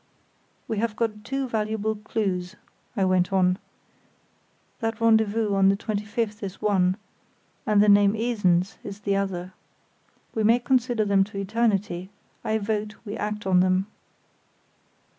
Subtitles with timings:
[0.67, 2.55] "We have got two valuable clues,"
[2.97, 3.59] I went on;
[4.79, 6.97] "that rendezvous on the 25th is one,
[7.67, 9.53] and the name Esens is the other.
[10.33, 12.09] We may consider them to eternity;
[12.43, 13.85] I vote we act on them."